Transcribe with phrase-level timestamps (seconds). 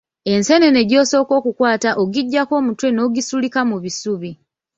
[0.33, 4.31] Enseenene gy'osooka okukwata ogiggyako omutwe n'ogisulika mu bisubi.